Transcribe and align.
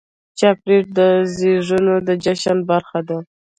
چاکلېټ 0.39 0.85
د 0.97 0.99
زیږون 1.35 1.85
د 2.07 2.09
جشن 2.23 2.57
برخه 2.69 2.99
ده. 3.07 3.17